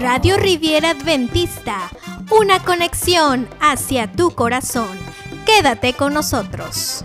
Radio 0.00 0.36
Riviera 0.36 0.90
Adventista, 0.90 1.90
una 2.30 2.62
conexión 2.64 3.48
hacia 3.60 4.10
tu 4.10 4.30
corazón. 4.30 4.96
Quédate 5.44 5.92
con 5.94 6.14
nosotros. 6.14 7.04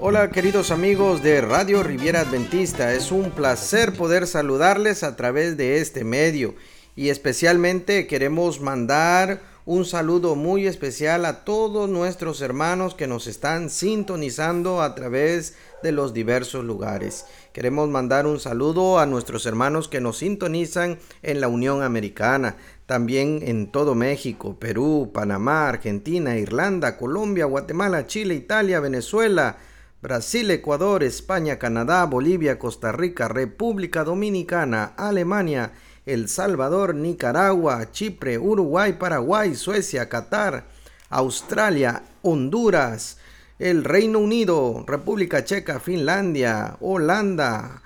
Hola 0.00 0.30
queridos 0.30 0.70
amigos 0.70 1.22
de 1.22 1.40
Radio 1.40 1.82
Riviera 1.82 2.20
Adventista, 2.20 2.94
es 2.94 3.10
un 3.10 3.30
placer 3.30 3.92
poder 3.94 4.26
saludarles 4.26 5.02
a 5.02 5.16
través 5.16 5.56
de 5.56 5.80
este 5.80 6.04
medio 6.04 6.54
y 6.94 7.08
especialmente 7.08 8.06
queremos 8.06 8.60
mandar 8.60 9.40
un 9.68 9.84
saludo 9.84 10.34
muy 10.34 10.66
especial 10.66 11.26
a 11.26 11.44
todos 11.44 11.90
nuestros 11.90 12.40
hermanos 12.40 12.94
que 12.94 13.06
nos 13.06 13.26
están 13.26 13.68
sintonizando 13.68 14.80
a 14.80 14.94
través 14.94 15.56
de 15.82 15.92
los 15.92 16.14
diversos 16.14 16.64
lugares. 16.64 17.26
Queremos 17.52 17.86
mandar 17.90 18.26
un 18.26 18.40
saludo 18.40 18.98
a 18.98 19.04
nuestros 19.04 19.44
hermanos 19.44 19.86
que 19.86 20.00
nos 20.00 20.16
sintonizan 20.16 20.98
en 21.22 21.42
la 21.42 21.48
Unión 21.48 21.82
Americana, 21.82 22.56
también 22.86 23.40
en 23.42 23.70
todo 23.70 23.94
México, 23.94 24.56
Perú, 24.58 25.10
Panamá, 25.12 25.68
Argentina, 25.68 26.38
Irlanda, 26.38 26.96
Colombia, 26.96 27.44
Guatemala, 27.44 28.06
Chile, 28.06 28.36
Italia, 28.36 28.80
Venezuela, 28.80 29.58
Brasil, 30.00 30.50
Ecuador, 30.50 31.04
España, 31.04 31.58
Canadá, 31.58 32.06
Bolivia, 32.06 32.58
Costa 32.58 32.90
Rica, 32.90 33.28
República 33.28 34.02
Dominicana, 34.02 34.94
Alemania, 34.96 35.72
el 36.08 36.28
Salvador, 36.28 36.94
Nicaragua, 36.94 37.90
Chipre, 37.92 38.38
Uruguay, 38.38 38.94
Paraguay, 38.94 39.54
Suecia, 39.54 40.08
Qatar, 40.08 40.64
Australia, 41.10 42.02
Honduras, 42.22 43.18
el 43.58 43.84
Reino 43.84 44.18
Unido, 44.18 44.84
República 44.86 45.44
Checa, 45.44 45.80
Finlandia, 45.80 46.76
Holanda, 46.80 47.82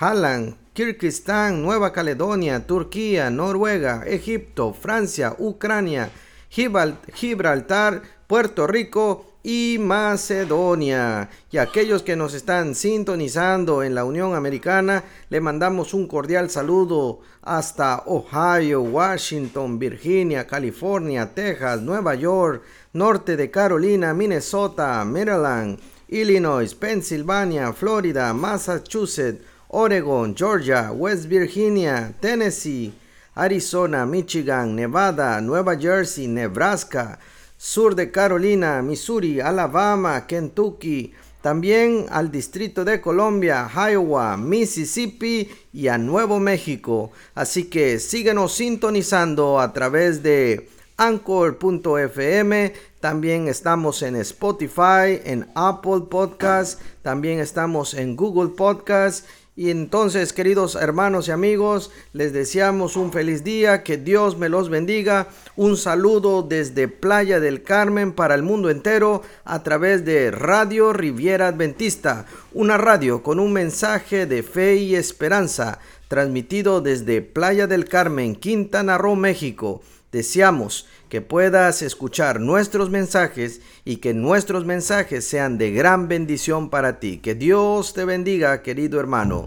Holland, 0.00 0.56
Kirguistán, 0.72 1.62
Nueva 1.62 1.92
Caledonia, 1.92 2.66
Turquía, 2.66 3.30
Noruega, 3.30 4.02
Egipto, 4.06 4.72
Francia, 4.72 5.36
Ucrania, 5.38 6.10
Gibraltar, 6.48 8.02
Puerto 8.26 8.66
Rico 8.66 9.31
y 9.42 9.78
Macedonia. 9.78 11.28
Y 11.50 11.58
aquellos 11.58 12.02
que 12.02 12.16
nos 12.16 12.34
están 12.34 12.74
sintonizando 12.74 13.82
en 13.82 13.94
la 13.94 14.04
Unión 14.04 14.34
Americana, 14.34 15.04
le 15.30 15.40
mandamos 15.40 15.94
un 15.94 16.06
cordial 16.06 16.50
saludo 16.50 17.20
hasta 17.42 18.04
Ohio, 18.06 18.82
Washington, 18.82 19.78
Virginia, 19.78 20.46
California, 20.46 21.34
Texas, 21.34 21.80
Nueva 21.82 22.14
York, 22.14 22.62
norte 22.92 23.36
de 23.36 23.50
Carolina, 23.50 24.14
Minnesota, 24.14 25.04
Maryland, 25.04 25.78
Illinois, 26.08 26.74
Pennsylvania, 26.74 27.72
Florida, 27.72 28.32
Massachusetts, 28.32 29.42
Oregon, 29.68 30.34
Georgia, 30.34 30.92
West 30.92 31.26
Virginia, 31.26 32.12
Tennessee, 32.20 32.92
Arizona, 33.34 34.04
Michigan, 34.04 34.76
Nevada, 34.76 35.40
Nueva 35.40 35.74
Jersey, 35.74 36.28
Nebraska, 36.28 37.18
sur 37.62 37.94
de 37.94 38.10
Carolina, 38.10 38.82
Missouri, 38.82 39.40
Alabama, 39.40 40.26
Kentucky, 40.26 41.12
también 41.42 42.06
al 42.10 42.32
Distrito 42.32 42.84
de 42.84 43.00
Colombia, 43.00 43.70
Iowa, 43.72 44.36
Mississippi 44.36 45.48
y 45.72 45.86
a 45.86 45.96
Nuevo 45.96 46.40
México. 46.40 47.12
Así 47.36 47.66
que 47.70 48.00
síguenos 48.00 48.52
sintonizando 48.54 49.60
a 49.60 49.72
través 49.72 50.24
de 50.24 50.68
anchor.fm. 50.96 52.72
También 52.98 53.46
estamos 53.46 54.02
en 54.02 54.16
Spotify, 54.16 55.20
en 55.24 55.48
Apple 55.54 56.02
Podcast, 56.10 56.80
también 57.02 57.38
estamos 57.38 57.94
en 57.94 58.16
Google 58.16 58.56
Podcast 58.56 59.24
y 59.54 59.68
entonces, 59.68 60.32
queridos 60.32 60.76
hermanos 60.76 61.28
y 61.28 61.30
amigos, 61.30 61.90
les 62.14 62.32
deseamos 62.32 62.96
un 62.96 63.12
feliz 63.12 63.44
día, 63.44 63.82
que 63.82 63.98
Dios 63.98 64.38
me 64.38 64.48
los 64.48 64.70
bendiga. 64.70 65.28
Un 65.56 65.76
saludo 65.76 66.42
desde 66.42 66.88
Playa 66.88 67.38
del 67.38 67.62
Carmen 67.62 68.12
para 68.12 68.34
el 68.34 68.42
mundo 68.42 68.70
entero 68.70 69.20
a 69.44 69.62
través 69.62 70.06
de 70.06 70.30
Radio 70.30 70.94
Riviera 70.94 71.48
Adventista, 71.48 72.24
una 72.54 72.78
radio 72.78 73.22
con 73.22 73.38
un 73.38 73.52
mensaje 73.52 74.24
de 74.24 74.42
fe 74.42 74.76
y 74.76 74.94
esperanza, 74.94 75.80
transmitido 76.08 76.80
desde 76.80 77.20
Playa 77.20 77.66
del 77.66 77.84
Carmen, 77.84 78.34
Quintana 78.34 78.96
Roo, 78.96 79.16
México. 79.16 79.82
Deseamos 80.12 80.86
que 81.08 81.22
puedas 81.22 81.80
escuchar 81.80 82.38
nuestros 82.38 82.90
mensajes 82.90 83.62
y 83.84 83.96
que 83.96 84.12
nuestros 84.12 84.66
mensajes 84.66 85.26
sean 85.26 85.56
de 85.56 85.72
gran 85.72 86.06
bendición 86.06 86.68
para 86.68 87.00
ti. 87.00 87.18
Que 87.18 87.34
Dios 87.34 87.94
te 87.94 88.04
bendiga, 88.04 88.62
querido 88.62 89.00
hermano. 89.00 89.46